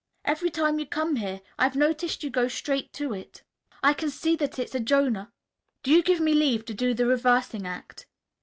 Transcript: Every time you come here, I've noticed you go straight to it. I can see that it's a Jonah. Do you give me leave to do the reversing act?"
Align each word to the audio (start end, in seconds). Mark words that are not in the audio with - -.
Every 0.25 0.49
time 0.49 0.79
you 0.79 0.87
come 0.87 1.17
here, 1.17 1.41
I've 1.59 1.75
noticed 1.75 2.23
you 2.23 2.31
go 2.31 2.47
straight 2.47 2.91
to 2.93 3.13
it. 3.13 3.43
I 3.83 3.93
can 3.93 4.09
see 4.09 4.35
that 4.37 4.57
it's 4.57 4.73
a 4.73 4.79
Jonah. 4.79 5.31
Do 5.83 5.91
you 5.91 6.01
give 6.01 6.19
me 6.19 6.33
leave 6.33 6.65
to 6.65 6.73
do 6.73 6.95
the 6.95 7.05
reversing 7.05 7.67
act?" 7.67 8.07